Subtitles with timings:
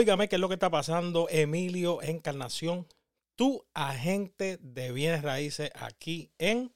[0.00, 2.86] Óigame qué es lo que está pasando, Emilio Encarnación,
[3.36, 6.72] tu agente de bienes raíces aquí en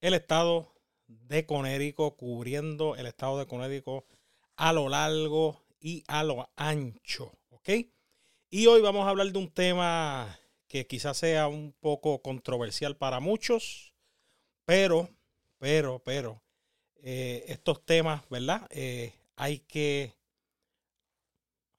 [0.00, 0.72] el estado
[1.08, 4.06] de Conérico, cubriendo el estado de Conérico
[4.54, 7.68] a lo largo y a lo ancho, ¿ok?
[8.48, 13.18] Y hoy vamos a hablar de un tema que quizás sea un poco controversial para
[13.18, 13.92] muchos,
[14.64, 15.08] pero,
[15.58, 16.44] pero, pero,
[17.02, 18.68] eh, estos temas, ¿verdad?
[18.70, 20.14] Eh, hay que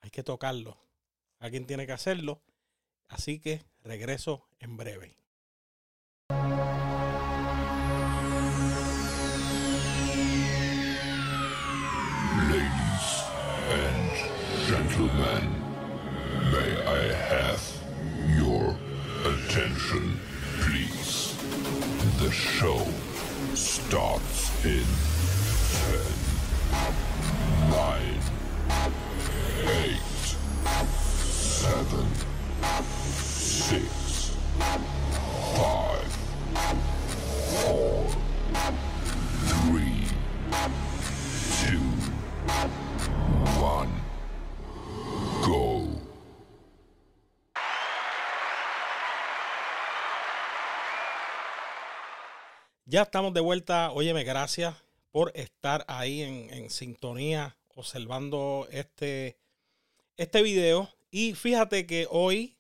[0.04, 0.78] hay que tocarlo.
[1.40, 2.42] Alguien tiene que hacerlo.
[3.08, 5.18] Así que regreso en breve.
[12.50, 13.24] Ladies
[13.72, 14.12] and
[14.68, 15.50] gentlemen,
[16.52, 17.62] may I have
[18.38, 18.76] your
[19.26, 20.20] attention,
[20.60, 21.36] please?
[22.20, 22.86] The show
[23.56, 24.86] starts in
[25.92, 26.02] 10,
[27.70, 28.13] 9,
[31.64, 32.06] seven,
[33.24, 34.36] six,
[35.56, 36.12] five,
[37.56, 38.04] four,
[39.48, 40.04] three,
[41.64, 41.88] two,
[43.64, 43.90] one,
[45.42, 45.88] go.
[52.86, 53.92] Ya estamos de vuelta.
[53.92, 54.76] Óyeme, gracias
[55.12, 59.38] por estar ahí en, en sintonía, observando este,
[60.18, 60.90] este video.
[61.16, 62.58] Y fíjate que hoy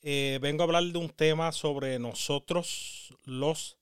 [0.00, 3.76] eh, vengo a hablar de un tema sobre nosotros, los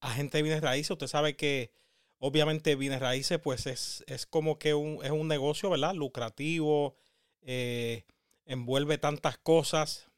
[0.00, 0.90] agentes de bienes raíces.
[0.90, 1.72] Usted sabe que
[2.18, 5.94] obviamente bienes raíces, pues es, es como que un, es un negocio, ¿verdad?
[5.94, 6.94] Lucrativo,
[7.40, 8.04] eh,
[8.44, 10.10] envuelve tantas cosas.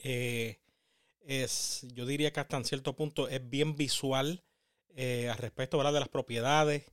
[0.00, 0.58] Eh,
[1.20, 4.42] es, yo diría que hasta en cierto punto es bien visual
[4.96, 5.92] al respecto, ¿verdad?
[5.92, 6.90] De las propiedades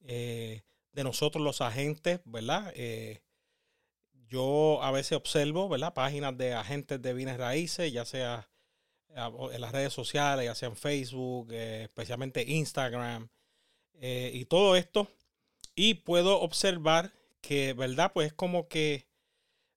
[0.00, 0.62] de
[1.02, 2.70] nosotros los agentes, ¿verdad?
[4.34, 5.94] Yo a veces observo, ¿verdad?
[5.94, 8.48] Páginas de agentes de bienes raíces, ya sea
[9.14, 13.28] ah, en las redes sociales, ya sea en Facebook, eh, especialmente Instagram
[13.94, 15.08] eh, y todo esto.
[15.76, 18.10] Y puedo observar que, ¿verdad?
[18.12, 19.06] Pues es como que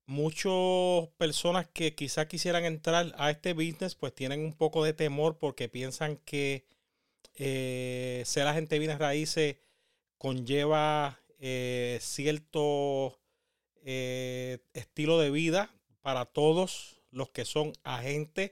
[0.07, 5.37] muchas personas que quizás quisieran entrar a este business, pues tienen un poco de temor
[5.37, 6.65] porque piensan que
[7.35, 9.57] eh, ser agente de bienes raíces
[10.17, 11.19] conlleva
[11.99, 13.19] cierto
[14.53, 15.69] eh, estilo de vida
[16.01, 18.51] para todos los que son agentes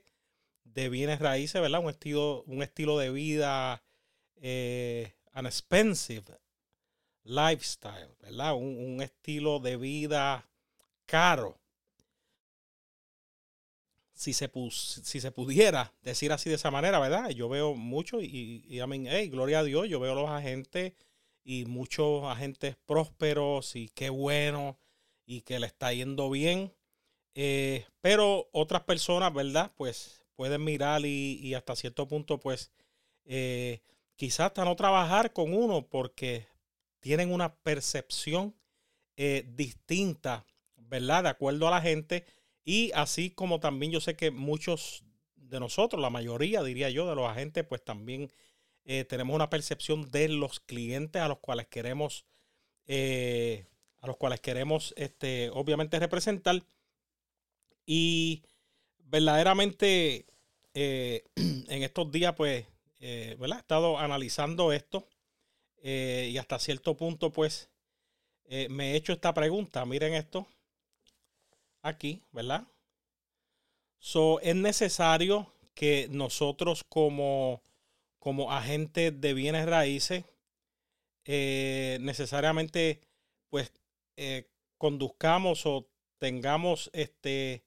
[0.63, 1.79] de bienes raíces, ¿verdad?
[1.79, 3.81] Un estilo, un estilo de vida
[4.35, 6.25] eh, an expensive
[7.23, 8.55] lifestyle, ¿verdad?
[8.55, 10.49] Un, estilo de vida
[11.05, 11.57] caro.
[14.13, 17.29] Si se, si se pudiera decir así de esa manera, ¿verdad?
[17.29, 20.93] Yo veo mucho y, y, y hey, gloria a Dios, yo veo los agentes
[21.43, 24.77] y muchos agentes prósperos y qué bueno
[25.25, 26.73] y que le está yendo bien.
[27.33, 29.71] Eh, pero otras personas, ¿verdad?
[29.75, 32.71] Pues pueden mirar y, hasta cierto punto, pues
[33.25, 33.81] eh,
[34.15, 36.47] quizás hasta no trabajar con uno porque
[36.99, 38.55] tienen una percepción
[39.17, 40.45] eh, distinta,
[40.75, 41.23] ¿verdad?
[41.23, 42.25] De acuerdo a la gente.
[42.63, 45.03] Y así como también yo sé que muchos
[45.35, 48.31] de nosotros, la mayoría, diría yo, de los agentes, pues también
[49.07, 52.23] tenemos una percepción de los clientes a los cuales queremos
[54.05, 56.63] a los cuales queremos, este, obviamente, representar.
[57.85, 58.43] Y
[58.99, 60.27] verdaderamente
[60.75, 62.65] eh, en estos días, pues,
[62.99, 63.57] eh, ¿verdad?
[63.57, 65.07] He estado analizando esto
[65.81, 67.69] eh, y hasta cierto punto, pues,
[68.69, 69.83] me he hecho esta pregunta.
[69.85, 70.47] Miren esto
[71.81, 72.67] aquí, ¿verdad?
[73.97, 77.63] So, es necesario que nosotros como,
[78.19, 80.25] como agentes de bienes raíces,
[81.25, 83.01] necesariamente,
[83.49, 83.71] pues,
[84.17, 85.89] eh, conduzcamos o
[86.19, 87.65] tengamos este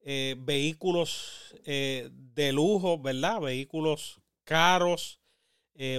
[0.00, 3.40] eh, vehículos eh, de lujo, ¿verdad?
[3.40, 5.20] Vehículos caros,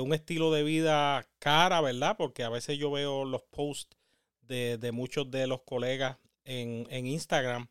[0.02, 2.18] un estilo de vida cara, ¿verdad?
[2.18, 3.96] Porque a veces yo veo los posts
[4.42, 7.70] de, de muchos de los colegas en, en, Instagram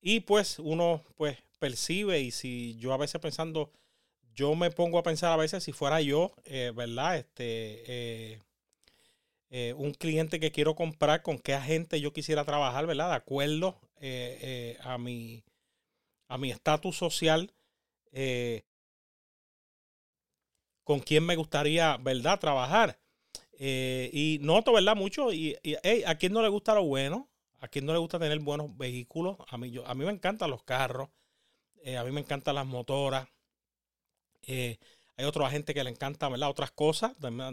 [0.00, 3.72] y pues uno pues percibe y si yo a veces pensando,
[4.32, 6.32] yo me pongo a pensar a veces si fuera yo,
[6.74, 7.16] ¿verdad?
[7.16, 8.40] Este
[9.52, 13.08] eh, un cliente que quiero comprar, con qué agente yo quisiera trabajar, ¿verdad?
[13.10, 15.42] De acuerdo eh, eh, a mi
[16.28, 17.52] a mi estatus social,
[20.84, 22.38] con quién me gustaría, ¿verdad?
[22.38, 23.00] Trabajar.
[23.58, 24.94] y noto, ¿verdad?
[24.96, 25.56] Mucho, y,
[26.06, 29.36] a quién no le gusta lo bueno, a quién no le gusta tener buenos vehículos.
[29.48, 31.08] A mí, yo, a mí me encantan los carros,
[31.98, 33.28] a mí me encantan las motoras.
[35.20, 36.48] Hay otros agentes que le encantan, ¿verdad?
[36.48, 37.12] Otras cosas,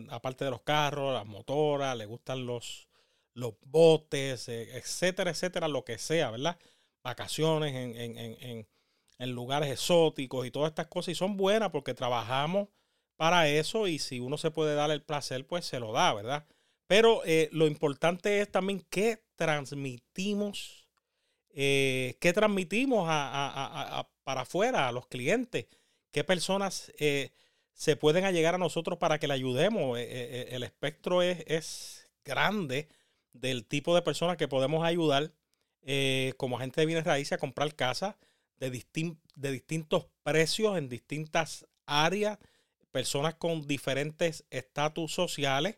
[0.10, 2.88] aparte de los carros, las motoras, le gustan los,
[3.34, 6.58] los botes, eh, etcétera, etcétera, lo que sea, ¿verdad?
[7.04, 8.68] Vacaciones en, en, en,
[9.20, 11.10] en lugares exóticos y todas estas cosas.
[11.12, 12.70] Y son buenas porque trabajamos
[13.18, 16.46] para eso y si uno se puede dar el placer, pues se lo da, ¿verdad?
[16.88, 20.88] Pero eh, lo importante es también qué transmitimos,
[21.50, 25.66] eh, qué transmitimos a, para afuera, a los clientes,
[26.12, 26.94] qué personas
[27.78, 29.98] se pueden allegar a nosotros para que le ayudemos.
[29.98, 32.90] el espectro es, es, grande
[33.32, 35.32] del tipo de personas que podemos ayudar
[36.36, 38.16] como agente de bienes raíces a comprar casas
[38.58, 38.84] de,
[39.36, 42.38] de distintos precios en distintas áreas
[42.92, 45.78] personas con diferentes estatus sociales.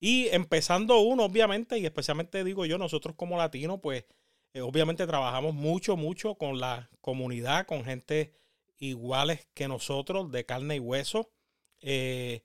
[0.00, 4.04] Y empezando uno, obviamente, y especialmente digo yo, nosotros como latinos, pues
[4.52, 8.34] eh, obviamente trabajamos mucho, mucho con la comunidad, con gente
[8.82, 11.30] iguales que nosotros, de carne y hueso.
[11.80, 12.42] Eh,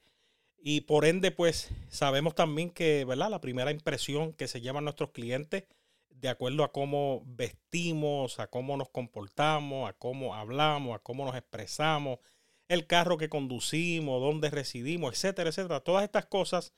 [0.59, 3.29] y por ende, pues sabemos también que, ¿verdad?
[3.29, 5.65] La primera impresión que se llevan nuestros clientes,
[6.09, 11.35] de acuerdo a cómo vestimos, a cómo nos comportamos, a cómo hablamos, a cómo nos
[11.35, 12.19] expresamos,
[12.67, 15.79] el carro que conducimos, dónde residimos, etcétera, etcétera.
[15.79, 16.73] Todas estas cosas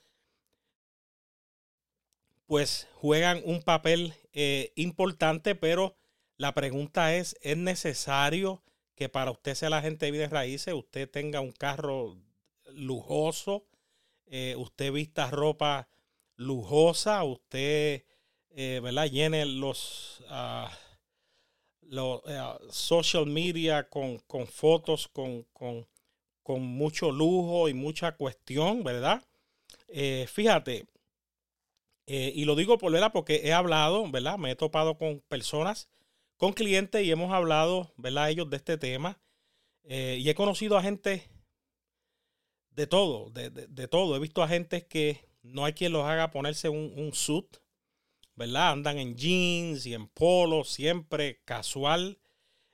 [2.45, 5.95] pues juegan un papel eh, importante, pero
[6.37, 8.63] la pregunta es, ¿es necesario
[8.99, 12.17] que para usted sea la gente de bienes raíces, usted tenga un carro
[12.73, 13.63] lujoso,
[14.25, 15.87] eh, usted vista ropa
[16.35, 18.03] lujosa, usted,
[18.49, 19.09] eh, ¿verdad?
[19.09, 20.21] Llene los...
[20.27, 20.69] Ah,
[21.83, 22.41] los eh,
[22.71, 25.87] social media con, fotos, con,
[26.45, 29.23] mucho lujo y mucha cuestión, ¿verdad?
[30.27, 30.87] Fíjate,
[32.05, 34.37] y lo digo por verdad porque he hablado, ¿verdad?
[34.37, 35.87] Me he topado con personas,
[36.39, 38.31] con clientes y hemos hablado, ¿verdad?
[38.31, 39.21] Ellos de este tema.
[39.83, 41.29] y he conocido a gente
[42.71, 44.15] de todo, de, todo.
[44.15, 47.57] He visto a gente que no hay quien los haga ponerse un, un suit,
[48.35, 48.71] ¿verdad?
[48.71, 52.19] Andan en jeans y en polo, siempre casual,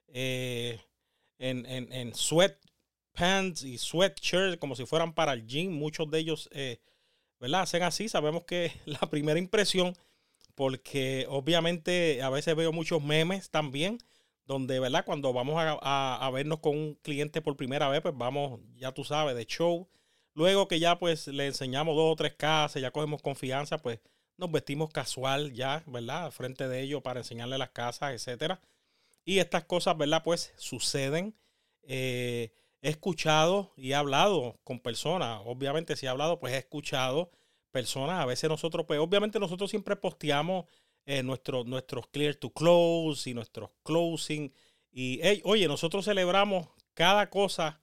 [0.08, 0.80] eh,
[1.40, 5.72] en, en, en sweatpants y sweatshirts como si fueran para el gym.
[5.72, 6.80] Muchos de ellos, eh,
[7.40, 7.62] ¿verdad?
[7.62, 8.08] Hacen así.
[8.08, 9.98] Sabemos que la primera impresión,
[10.56, 14.00] porque obviamente a veces veo muchos memes también,
[14.46, 15.06] donde, ¿verdad?
[15.06, 19.04] Cuando vamos a, a vernos con un cliente por primera vez, pues vamos, ya tú
[19.04, 19.88] sabes, de show.
[20.34, 24.00] Luego que ya pues le enseñamos dos o tres casas, ya cogemos confianza, pues
[24.38, 26.32] nos vestimos casual ya, ¿verdad?
[26.32, 28.62] Frente de ellos para enseñarle las casas, etcétera.
[29.24, 30.24] Y estas cosas, ¿verdad?
[30.24, 31.36] Pues suceden.
[31.84, 35.42] Eh, he escuchado y he hablado con personas.
[35.46, 37.32] Obviamente, si he hablado, pues he escuchado
[37.76, 38.22] personas.
[38.22, 40.64] A veces nosotros, pues obviamente nosotros siempre posteamos
[41.06, 44.50] eh, nuestros clear to close y nuestros closing.
[44.94, 47.82] Y oye, nosotros celebramos cada cosa.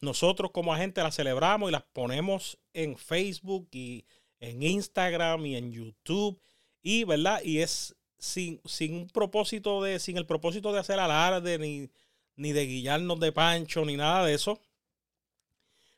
[0.00, 4.06] Nosotros como agente la celebramos y las ponemos en Facebook y
[4.40, 6.40] en Instagram y en YouTube.
[6.82, 7.42] Y, ¿verdad?
[7.44, 11.90] Y es sin, sin un propósito de, sin el propósito de hacer alarde, ni,
[12.36, 14.58] ni de guillarnos de pancho, ni nada de eso.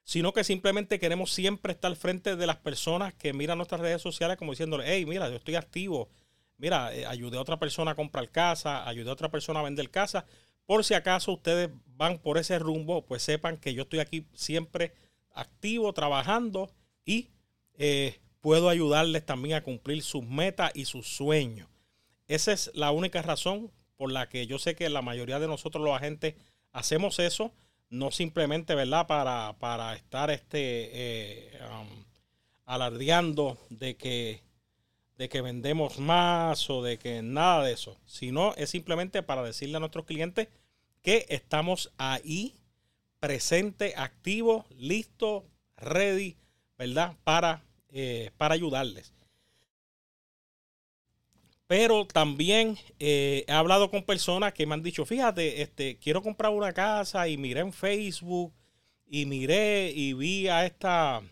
[0.06, 4.36] Sino que simplemente queremos siempre estar frente de las personas que miran nuestras redes sociales
[4.36, 6.08] como diciéndole, hey, mira, yo estoy activo.
[6.58, 9.90] Mira, eh, ayudé a otra persona a comprar casa, ayudé a otra persona a vender
[9.90, 10.25] casa.
[10.64, 14.92] Por si acaso ustedes van por ese rumbo, pues sepan que yo estoy aquí siempre
[15.34, 16.70] activo, trabajando
[17.04, 17.30] y
[17.75, 21.68] eh, puedo ayudarles también a cumplir sus metas y sus sueños.
[22.28, 25.84] Esa es la única razón por la que yo sé que la mayoría de nosotros
[25.84, 26.36] los agentes
[26.70, 27.52] hacemos eso,
[27.90, 29.07] no simplemente, ¿verdad?
[29.07, 32.05] Para, para estar este, eh, um,
[32.64, 34.43] alardeando de que,
[35.19, 39.76] de que vendemos más o de que nada de eso, sino es simplemente para decirle
[39.76, 40.49] a nuestros clientes
[41.02, 42.55] que estamos ahí,
[43.21, 46.37] presente, activo, listo, ready,
[46.76, 47.16] ¿verdad?
[47.25, 47.62] Para
[47.99, 49.14] eh, para ayudarles.
[51.66, 56.52] Pero también eh, he hablado con personas que me han dicho, fíjate, este, quiero comprar
[56.52, 58.54] una casa y miré en Facebook
[59.08, 61.23] y miré y vi a esta,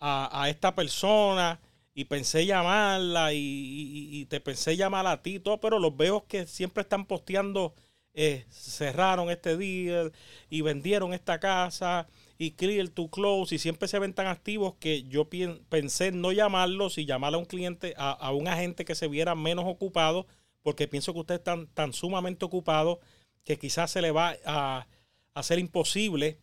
[0.00, 1.60] a, esta persona
[1.94, 6.82] y pensé llamarla y, te pensé llamar a ti, todo, pero los veo que siempre
[6.82, 7.74] están posteando,
[8.14, 10.10] eh, cerraron este día
[10.48, 15.04] y vendieron esta casa y Clear to Close y siempre se ven tan activos que
[15.04, 15.28] yo
[15.68, 19.64] pensé no llamarlos y llamar a un cliente, a, un agente que se viera menos
[19.66, 20.26] ocupado,
[20.62, 23.00] porque pienso que usted está tan, sumamente ocupado
[23.44, 24.86] que quizás se le va a
[25.34, 26.40] hacer imposible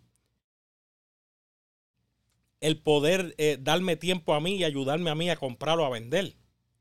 [2.63, 6.37] el poder eh, darme tiempo a mí y ayudarme a mí a comprarlo a vender.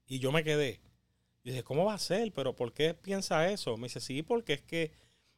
[0.07, 0.81] Y yo me quedé.
[1.43, 2.33] Y dije, ¿cómo va a ser?
[2.33, 3.77] ¿Pero por qué piensa eso?
[3.77, 4.93] Me dice, sí, porque es que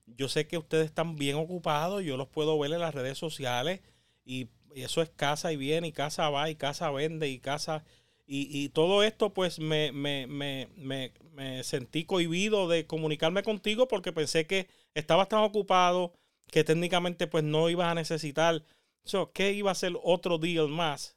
[0.06, 3.80] yo sé que ustedes están bien ocupados, yo los puedo ver en las redes sociales
[4.24, 7.84] y, eso es casa y viene y casa va y casa vende y casa
[8.26, 14.46] Y, todo esto, pues me, me, me, me, sentí cohibido de comunicarme contigo porque pensé
[14.46, 16.12] que estabas tan ocupado
[16.50, 18.64] que técnicamente pues no ibas a necesitar.
[19.04, 21.16] So, ¿Qué iba a ser otro deal más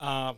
[0.00, 0.36] uh,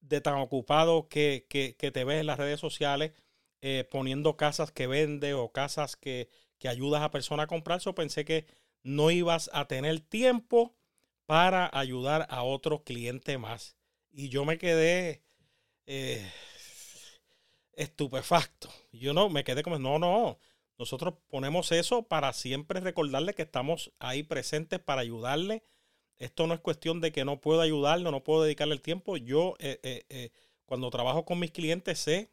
[0.00, 3.12] de tan ocupado que, que, que, te ves en las redes sociales
[3.60, 6.28] eh, poniendo casas que vende o casas que,
[6.64, 7.82] que ayudas a personas a comprar?
[7.82, 8.46] So, pensé que
[8.82, 10.74] no ibas a tener tiempo
[11.26, 13.76] para ayudar a otro cliente más.
[14.10, 15.22] Y yo me quedé
[15.84, 16.26] eh,
[17.74, 18.70] estupefacto.
[18.92, 20.38] Yo no, me quedé como, no, no.
[20.78, 25.64] Nosotros ponemos eso para siempre recordarle que estamos ahí presentes para ayudarle.
[26.16, 29.18] Esto no es cuestión de que no puedo ayudarle, no puedo dedicarle el tiempo.
[29.18, 30.30] Yo, eh, eh,
[30.64, 32.30] cuando trabajo con mis clientes, sé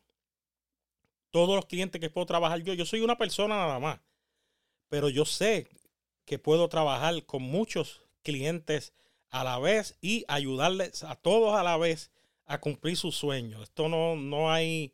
[1.32, 2.74] todos los clientes que puedo trabajar yo.
[2.74, 4.00] Yo soy una persona nada más,
[4.92, 5.70] pero yo sé
[6.26, 8.92] que puedo trabajar con muchos clientes
[9.30, 12.12] a la vez y ayudarles a todos a la vez
[12.46, 13.64] a cumplir sus sueños.
[13.64, 14.94] Esto no, no hay,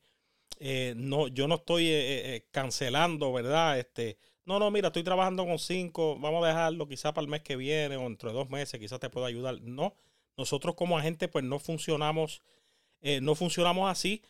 [0.60, 3.80] eh, no, yo no estoy eh, eh, cancelando, ¿verdad?
[3.80, 7.42] Este, no, no, mira, estoy trabajando con cinco, vamos a dejarlo quizá para el mes
[7.42, 9.60] que viene o dentro de dos meses, quizás te pueda ayudar.
[9.64, 9.96] No,
[10.38, 12.44] nosotros como agentes pues no funcionamos,
[13.02, 14.22] no funcionamos así.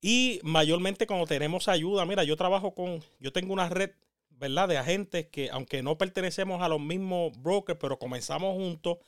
[0.00, 3.90] Y mayormente cuando tenemos ayuda, mira, yo trabajo con, yo tengo una red,
[4.38, 4.68] ¿verdad?
[4.68, 8.98] De agentes que aunque no pertenecemos a los mismos brokers, pero comenzamos juntos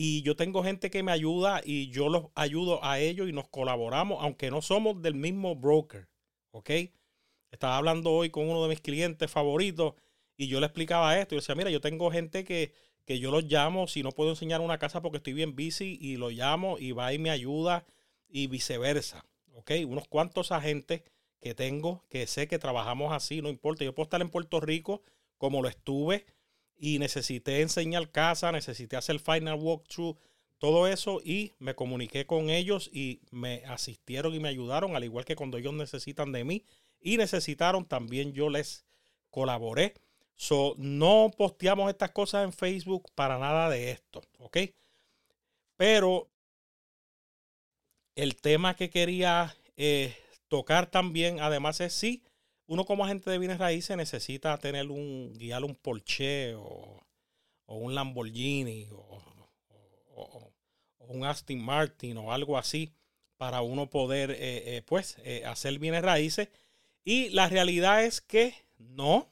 [0.00, 3.48] y yo tengo gente que me ayuda y yo los ayudo a ellos y nos
[3.48, 6.08] colaboramos, aunque no somos del mismo broker.
[6.52, 6.70] ¿Ok?
[7.50, 9.94] Estaba hablando hoy con uno de mis clientes favoritos
[10.36, 11.34] y yo le explicaba esto.
[11.34, 12.72] Y decía, mira, yo tengo gente que,
[13.06, 16.16] que yo los llamo si no puedo enseñar una casa porque estoy bien busy y
[16.16, 17.84] lo llamo y va y me ayuda
[18.28, 19.24] y viceversa.
[19.54, 19.72] ¿Ok?
[19.84, 21.02] Unos cuantos agentes
[21.40, 23.84] que tengo que sé que trabajamos así, no importa.
[23.84, 25.02] Yo puedo estar en Puerto Rico
[25.36, 26.26] como lo estuve
[26.76, 30.16] y necesité enseñar casa, necesité hacer final walkthrough,
[30.58, 35.24] todo eso y me comuniqué con ellos y me asistieron y me ayudaron, al igual
[35.24, 36.64] que cuando ellos necesitan de mí
[37.00, 38.84] y necesitaron, también yo les
[39.30, 39.94] colaboré.
[40.34, 44.58] So, no posteamos estas cosas en Facebook para nada de esto, ¿ok?
[45.76, 46.28] Pero
[48.14, 50.16] el tema que quería eh,
[50.48, 52.22] tocar también, además, es sí,
[52.66, 57.00] uno como agente de bienes raíces necesita tener un, guiar un Porsche o,
[57.66, 60.52] un Lamborghini o,
[61.08, 62.92] un Aston Martin o algo así
[63.38, 66.48] para uno poder, eh, eh, pues, eh, hacer bienes raíces.
[67.04, 69.28] Y la realidad es que no,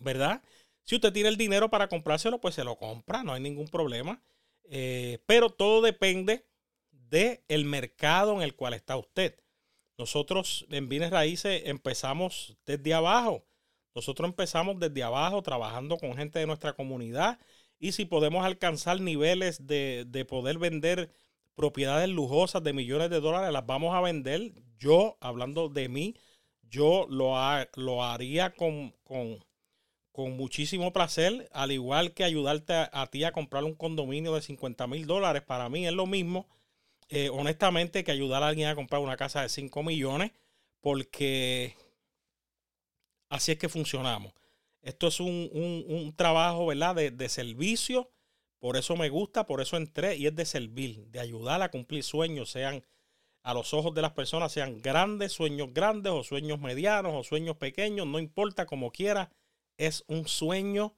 [0.00, 0.42] ¿verdad?
[0.84, 4.22] Si usted tiene el dinero para comprárselo, pues se lo compra, no hay ningún problema.
[5.26, 6.46] pero todo depende
[6.90, 9.38] del el mercado en el cual está usted.
[9.96, 13.44] Nosotros en bienes raíces empezamos desde abajo.
[13.94, 17.38] Nosotros empezamos desde abajo trabajando con gente de nuestra comunidad
[17.78, 21.10] y si podemos alcanzar niveles de, poder vender
[21.54, 24.52] propiedades lujosas de millones de dólares, las vamos a vender.
[24.78, 26.16] Yo, hablando de mí,
[26.62, 27.36] yo lo,
[27.76, 29.38] lo haría con, con,
[30.36, 34.86] muchísimo placer, al igual que ayudarte a, a, ti a comprar un condominio de 50
[34.88, 35.42] mil dólares.
[35.42, 36.48] Para mí es lo mismo
[37.08, 40.32] eh, honestamente, que ayudar a alguien a comprar una casa de 5 millones,
[40.80, 41.76] porque
[43.28, 44.32] así es que funcionamos.
[44.82, 46.94] Esto es un, trabajo, ¿verdad?
[46.94, 48.10] De, servicio.
[48.58, 52.02] Por eso me gusta, por eso entré y es de servir, de ayudar a cumplir
[52.02, 52.84] sueños, sean
[53.42, 57.56] a los ojos de las personas, sean grandes, sueños grandes o sueños medianos o sueños
[57.56, 59.30] pequeños, no importa como quiera,
[59.76, 60.94] es un sueño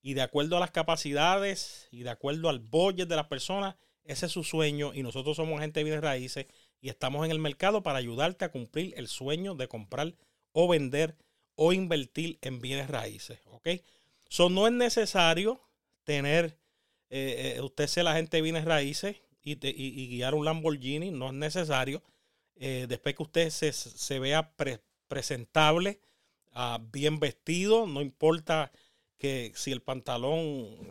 [0.00, 3.74] y de acuerdo a las capacidades y de acuerdo al budget de las personas,
[4.08, 6.46] ese es su sueño y nosotros somos gente de bienes raíces
[6.80, 10.14] y estamos en el mercado para ayudarte a cumplir el sueño de comprar
[10.52, 11.14] o vender
[11.56, 13.38] o invertir en bienes raíces.
[13.46, 13.68] ¿Ok?
[14.30, 15.60] Eso no es necesario
[16.04, 16.58] tener,
[17.10, 19.56] eh, eh, usted ser la gente de bienes raíces y,
[20.08, 22.02] guiar un Lamborghini, no es necesario.
[22.56, 24.54] Eh, después que usted se, vea
[25.06, 26.00] presentable,
[26.52, 28.72] ah, bien vestido, no importa
[29.18, 30.88] que si el pantalón,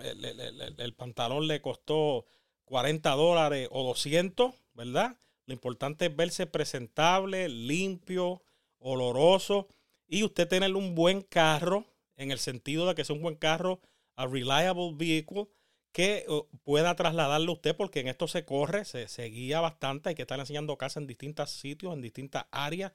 [0.77, 2.27] el pantalón le costó
[2.67, 5.15] 40 dólares o 200, ¿verdad?
[5.45, 8.41] Lo importante es verse presentable, limpio,
[8.77, 9.67] oloroso
[10.07, 11.85] y usted tener un buen carro
[12.17, 13.79] en el sentido de que sea un buen carro,
[14.15, 15.47] a reliable vehicle
[15.91, 16.25] que
[16.63, 20.39] pueda trasladarlo usted porque en esto se corre, se, se, guía bastante, hay que estar
[20.39, 22.91] enseñando casa en distintos sitios, en distintas áreas.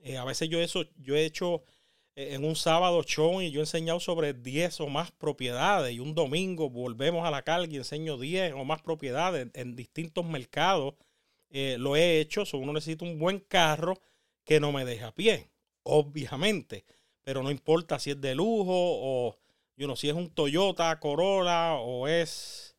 [0.00, 1.62] Eh, a veces yo, eso, yo he hecho
[2.16, 6.14] en un sábado show y yo he enseñado sobre 10 o más propiedades y un
[6.14, 10.94] domingo volvemos a la carga y enseño 10 o más propiedades en, distintos mercados.
[11.50, 14.00] Eh, lo he hecho, so uno necesita un buen carro
[14.44, 15.50] que no me deje a pie,
[15.82, 16.84] obviamente,
[17.22, 19.38] pero no importa si es de lujo o
[19.76, 22.76] yo no si es un Toyota Corolla o es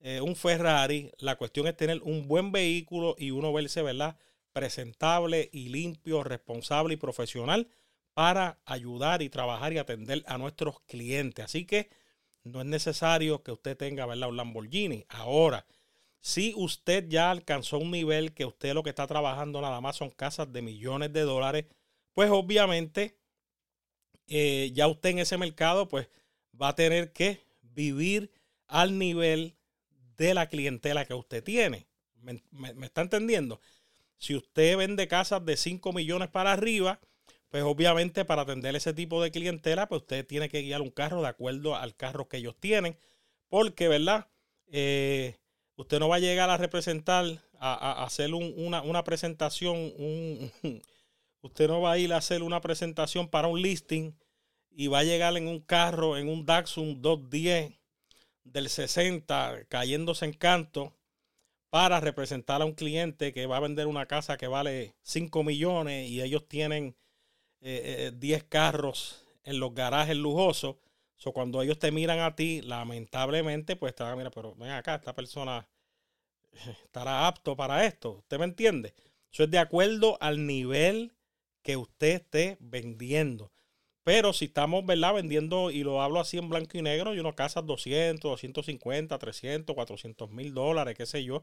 [0.00, 4.18] eh, un Ferrari, la cuestión es tener un buen vehículo y uno verse, ¿verdad?
[4.52, 7.68] Presentable y limpio, responsable y profesional
[8.14, 11.44] para ayudar y trabajar y atender a nuestros clientes.
[11.44, 11.90] Así que
[12.44, 14.28] no es necesario que usted tenga, ¿verdad?
[14.28, 15.04] Un Lamborghini.
[15.08, 15.66] Ahora,
[16.20, 20.10] si usted ya alcanzó un nivel que usted lo que está trabajando nada más son
[20.10, 21.66] casas de millones de dólares,
[22.14, 23.18] pues obviamente
[24.28, 26.08] eh, ya usted en ese mercado pues
[26.60, 28.32] va a tener que vivir
[28.68, 29.56] al nivel
[30.16, 31.88] de la clientela que usted tiene.
[32.14, 32.42] ¿Me,
[32.82, 33.60] está entendiendo?
[34.16, 37.00] Si usted vende casas de 5 millones para arriba,
[37.54, 41.22] pues obviamente para atender ese tipo de clientela, pues usted tiene que guiar un carro
[41.22, 42.98] de acuerdo al carro que ellos tienen.
[43.48, 44.26] Porque, ¿verdad?
[44.66, 45.36] Eh,
[45.76, 47.24] Usted no va a llegar a representar,
[47.60, 50.50] a, hacer una, presentación, un,
[51.42, 54.16] usted no va a ir a hacer una presentación para un listing
[54.72, 57.72] y va a llegar en un carro, en un Datsun 210
[58.42, 60.92] del 60, cayéndose en canto
[61.70, 66.10] para representar a un cliente que va a vender una casa que vale 5 millones
[66.10, 66.96] y ellos tienen
[67.64, 70.76] 10 eh, eh, carros en los garajes lujosos
[71.24, 74.70] So, cuando ellos te miran a ti, lamentablemente, pues te van a mirar, pero ven
[74.70, 75.66] acá, esta persona
[76.84, 78.18] estará apto para esto.
[78.18, 78.94] ¿Usted me entiende?
[79.32, 81.14] Eso es de acuerdo al nivel
[81.62, 83.52] que usted esté vendiendo.
[84.02, 85.14] Pero si estamos, ¿verdad?
[85.14, 89.74] Vendiendo, y lo hablo así en blanco y negro, y uno casas 200, 250, 300,
[89.74, 91.42] 400 mil dólares, qué sé yo,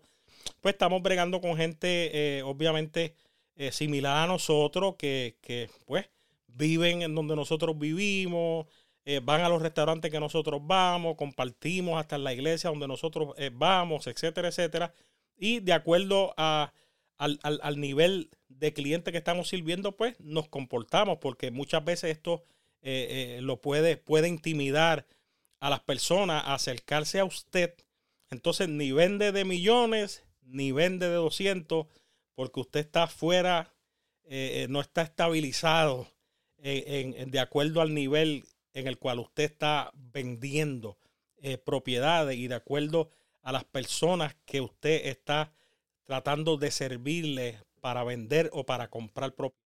[0.59, 3.15] pues estamos bregando con gente, eh, obviamente,
[3.61, 6.09] eh, similar a nosotros, que, que, pues,
[6.47, 8.65] viven en donde nosotros vivimos,
[9.05, 13.35] eh, van a los restaurantes que nosotros vamos, compartimos hasta en la iglesia donde nosotros
[13.37, 14.95] eh, vamos, etcétera, etcétera.
[15.37, 16.73] Y de acuerdo a,
[17.17, 22.43] al, nivel de cliente que estamos sirviendo, pues nos comportamos, porque muchas veces esto
[22.81, 25.05] lo puede, puede intimidar
[25.59, 27.75] a las personas a acercarse a usted.
[28.31, 31.85] Entonces, ni vende de millones, ni vende de 200,
[32.41, 33.71] porque usted está fuera,
[34.67, 36.07] no está estabilizado
[36.57, 40.97] de acuerdo al nivel en el cual usted está vendiendo
[41.37, 43.11] eh, propiedades y de acuerdo
[43.43, 45.53] a las personas que usted está
[46.03, 49.61] tratando de servirle para vender o para comprar propiedad.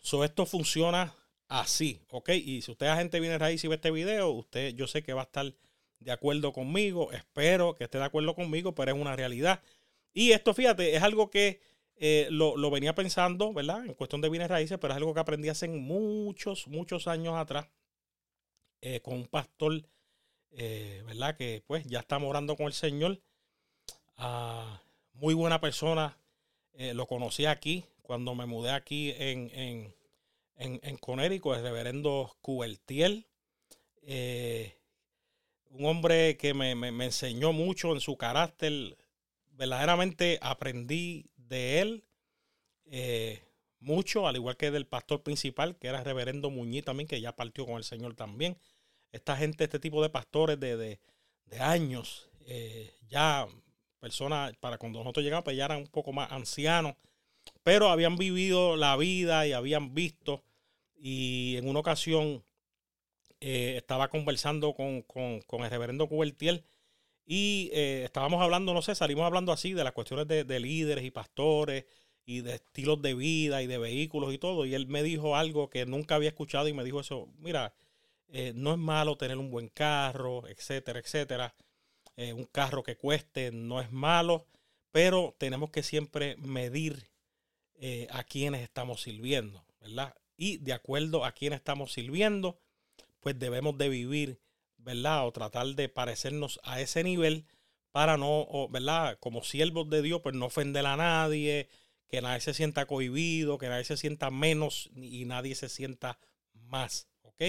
[0.00, 1.14] So, esto funciona
[1.46, 2.30] así, ¿ok?
[2.30, 5.12] Y si usted es agente viene raíz y ve este video, usted yo sé que
[5.12, 5.54] va a estar
[6.00, 9.62] de acuerdo conmigo, espero que esté de acuerdo conmigo, pero es una realidad.
[10.12, 11.60] Y esto, fíjate, es algo que
[12.00, 13.84] eh, lo, venía pensando, ¿verdad?
[13.84, 17.66] En cuestión de bienes raíces, pero es algo que aprendí hace muchos, muchos años atrás
[18.80, 19.84] eh, con un pastor,
[20.52, 21.36] eh, ¿verdad?
[21.36, 23.20] Que pues ya está morando con el Señor.
[24.16, 24.80] Ah,
[25.14, 26.16] muy buena persona.
[26.94, 29.94] lo conocí aquí cuando me mudé aquí en, en,
[30.56, 33.26] en, en Conérico, el reverendo Cubertiel.
[35.70, 38.96] un hombre que me, me enseñó mucho en su carácter.
[39.58, 42.04] Verdaderamente aprendí de él
[42.92, 43.42] eh,
[43.80, 47.34] mucho, al igual que del pastor principal, que era el reverendo Muñiz también, que ya
[47.34, 48.56] partió con el Señor también.
[49.10, 51.00] Esta gente, este tipo de pastores de,
[51.58, 53.48] años, eh, ya
[53.98, 56.94] personas, para cuando nosotros llegamos, pues ya eran un poco más ancianos,
[57.64, 60.44] pero habían vivido la vida y habían visto.
[60.94, 62.44] Y en una ocasión
[63.40, 66.64] eh, estaba conversando con, con, el reverendo Cubertiel
[67.30, 71.10] y eh, estábamos hablando, no sé, salimos hablando así de las cuestiones de, líderes y
[71.10, 71.84] pastores
[72.24, 74.64] y de estilos de vida y de vehículos y todo.
[74.64, 77.74] Y él me dijo algo que nunca había escuchado y me dijo eso, mira,
[78.28, 81.54] eh, no es malo tener un buen carro, etcétera, etcétera.
[82.16, 84.46] Eh, un carro que cueste no es malo,
[84.90, 87.10] pero tenemos que siempre medir
[88.10, 90.12] a quienes estamos sirviendo, ¿verdad?
[90.36, 92.58] Y de acuerdo a quienes estamos sirviendo,
[93.20, 94.40] pues debemos de vivir
[94.78, 95.26] ¿verdad?
[95.26, 97.46] O tratar de parecernos a ese nivel
[97.92, 99.18] para no, ¿verdad?
[99.20, 101.68] Como siervos de Dios, pues no ofender a nadie,
[102.08, 106.18] que nadie se sienta cohibido, que nadie se sienta menos y nadie se sienta
[106.54, 107.42] más, ¿ok?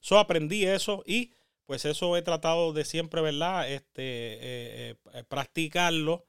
[0.00, 1.32] So aprendí eso y
[1.66, 3.70] pues eso he tratado de siempre, ¿verdad?
[3.70, 6.24] Este, eh, eh, practicarlo,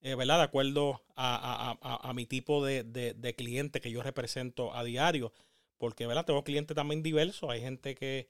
[0.00, 0.38] eh, ¿verdad?
[0.38, 5.32] De acuerdo a, mi tipo de, de, cliente que yo represento a diario,
[5.76, 6.24] porque, ¿verdad?
[6.24, 8.28] Tengo clientes también diversos, hay gente que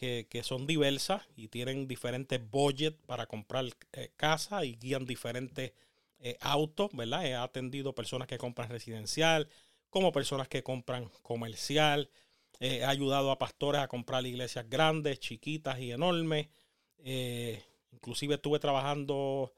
[0.00, 5.72] que, son diversas y tienen diferentes budgets para comprar eh, casa y guían diferentes
[6.20, 7.26] eh, autos, ¿verdad?
[7.26, 9.48] He atendido personas que compran residencial,
[9.90, 12.10] como personas que compran comercial.
[12.60, 16.48] he ayudado a pastores a comprar iglesias grandes, chiquitas y enormes.
[16.98, 19.52] Eh, inclusive estuve trabajando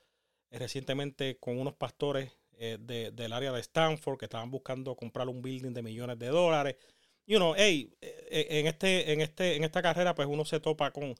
[0.51, 5.83] recientemente con unos pastores del área de Stanford que estaban buscando comprar un building de
[5.83, 6.77] millones de dólares
[7.27, 10.61] you know, hey, eh, eh, en, este, en, este, en esta carrera, pues uno se
[10.61, 11.15] topa con,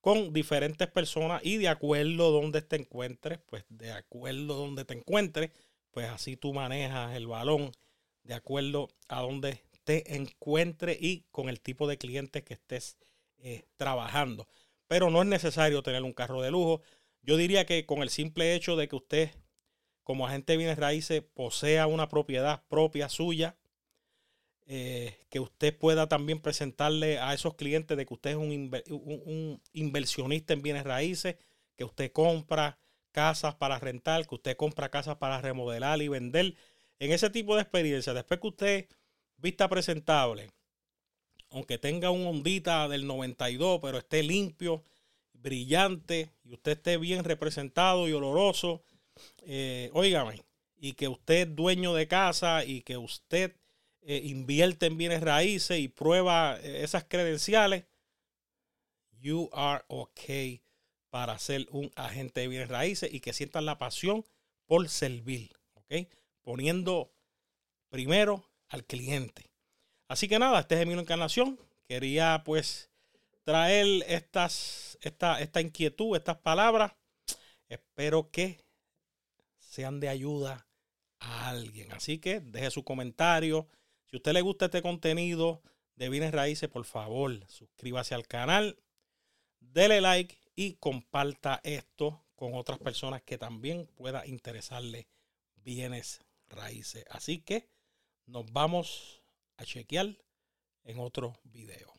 [0.00, 5.50] con diferentes personas y de acuerdo donde te encuentres, pues de acuerdo donde te encuentres,
[5.90, 7.72] pues así tú manejas el balón
[8.22, 12.98] de acuerdo a donde te encuentres y con el tipo de clientes que estés
[13.38, 14.46] eh, trabajando.
[14.86, 16.82] Pero no es necesario tener un carro de lujo.
[17.22, 19.30] Yo diría que con el simple hecho de que usted
[20.04, 23.56] como agente de bienes raíces posea una propiedad propia suya,
[24.70, 30.52] eh, que usted pueda también presentarle a esos clientes de que usted es un, inversionista
[30.52, 31.36] en bienes raíces,
[31.74, 32.78] que usted compra
[33.10, 36.54] casas para rentar, que usted compra casas para remodelar y vender.
[36.98, 38.88] En ese tipo de experiencia, después que usted
[39.38, 40.50] vista presentable,
[41.48, 44.84] aunque tenga un ondita del 92, pero esté limpio,
[45.32, 48.82] brillante, y usted esté bien representado y oloroso,
[49.46, 49.90] eh,
[50.76, 53.56] y que usted es dueño de casa y que usted
[54.10, 57.84] eh, invierte en bienes raíces y prueba eh, esas credenciales,
[59.20, 60.62] you are okay
[61.10, 64.24] para ser un agente de bienes raíces y que sientan la pasión
[64.64, 66.08] por servir, ¿ok?
[66.40, 67.12] Poniendo
[67.90, 69.50] primero al cliente.
[70.08, 71.60] Así que nada, este es Emilio Encarnación.
[71.86, 72.88] Quería pues
[73.44, 76.92] traer estas, esta, esta inquietud, estas palabras.
[77.68, 78.64] Espero que
[79.58, 80.66] sean de ayuda
[81.18, 81.92] a alguien.
[81.92, 83.68] Así que deje su comentario,
[84.08, 85.62] si a usted le gusta este contenido
[85.96, 88.78] de bienes raíces, por favor, suscríbase al canal,
[89.60, 95.08] dele like y comparta esto con otras personas que también pueda interesarle
[95.56, 97.04] bienes raíces.
[97.10, 97.68] Así que
[98.24, 99.22] nos vamos
[99.58, 100.16] a chequear
[100.84, 101.97] en otro video.